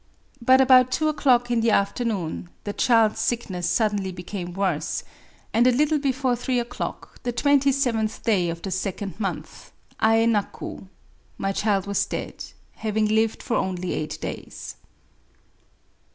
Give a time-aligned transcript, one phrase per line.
[0.41, 5.03] But, about two o'clock in the afternoon, the child's sickness suddenly became worse;
[5.53, 10.49] and a little before three o'clock— the twenty seventh day of the second month— aenaku
[10.51, 10.87] /^—
[11.37, 12.45] my child was dead,
[12.77, 14.75] having lived for only eight days.